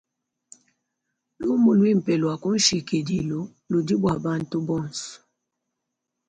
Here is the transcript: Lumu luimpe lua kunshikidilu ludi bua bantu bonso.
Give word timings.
Lumu 1.39 1.69
luimpe 1.77 2.13
lua 2.21 2.35
kunshikidilu 2.41 3.39
ludi 3.71 3.95
bua 4.01 4.15
bantu 4.25 4.57
bonso. 4.67 5.13